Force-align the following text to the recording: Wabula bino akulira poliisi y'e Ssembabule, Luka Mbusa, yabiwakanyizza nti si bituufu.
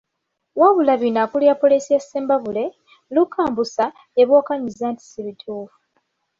Wabula 0.59 0.93
bino 1.01 1.19
akulira 1.25 1.59
poliisi 1.61 1.89
y'e 1.93 2.01
Ssembabule, 2.03 2.65
Luka 3.15 3.39
Mbusa, 3.49 3.85
yabiwakanyizza 4.17 4.85
nti 4.93 5.03
si 5.11 5.19
bituufu. 5.25 5.77